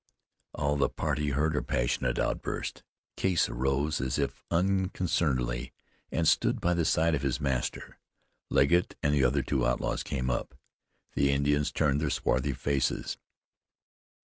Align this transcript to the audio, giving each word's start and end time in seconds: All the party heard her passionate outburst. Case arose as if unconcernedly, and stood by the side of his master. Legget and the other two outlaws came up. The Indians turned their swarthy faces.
All 0.55 0.77
the 0.77 0.89
party 0.89 1.29
heard 1.29 1.53
her 1.53 1.61
passionate 1.61 2.17
outburst. 2.17 2.81
Case 3.15 3.47
arose 3.47 4.01
as 4.01 4.17
if 4.17 4.41
unconcernedly, 4.49 5.73
and 6.11 6.27
stood 6.27 6.59
by 6.59 6.73
the 6.73 6.85
side 6.85 7.13
of 7.13 7.21
his 7.21 7.39
master. 7.39 7.99
Legget 8.49 8.95
and 9.03 9.13
the 9.13 9.23
other 9.23 9.43
two 9.43 9.63
outlaws 9.63 10.01
came 10.01 10.31
up. 10.31 10.55
The 11.13 11.29
Indians 11.31 11.71
turned 11.71 12.01
their 12.01 12.09
swarthy 12.09 12.53
faces. 12.53 13.19